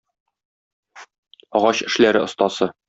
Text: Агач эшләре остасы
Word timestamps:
Агач 1.59 1.85
эшләре 1.91 2.27
остасы 2.31 2.75